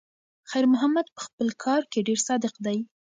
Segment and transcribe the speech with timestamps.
[0.49, 2.77] خیر محمد په خپل کار کې ډېر صادق دی.